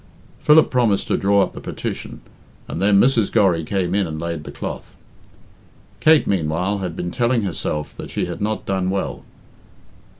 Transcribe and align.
Philip 0.39 0.71
promised 0.71 1.07
to 1.09 1.15
draw 1.15 1.43
up 1.43 1.53
the 1.53 1.61
petition, 1.61 2.21
and 2.67 2.81
then 2.81 2.99
Mrs. 2.99 3.31
Gorry 3.31 3.63
came 3.63 3.93
in 3.93 4.07
and 4.07 4.19
laid 4.19 4.45
the 4.45 4.51
cloth. 4.51 4.97
Kate, 5.99 6.25
meanwhile, 6.25 6.79
had 6.79 6.95
been 6.95 7.11
telling 7.11 7.43
herself 7.43 7.95
that 7.97 8.09
she 8.09 8.25
had 8.25 8.41
not 8.41 8.65
done 8.65 8.89
well. 8.89 9.23